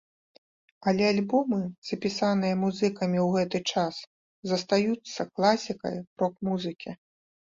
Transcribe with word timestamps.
Але 0.91 1.03
альбомы, 1.09 1.57
запісаныя 1.89 2.55
музыкамі 2.63 3.19
ў 3.25 3.37
гэты 3.37 3.59
час, 3.73 3.95
застаюцца 4.53 5.21
класікай 5.35 5.95
рок-музыкі. 6.23 6.91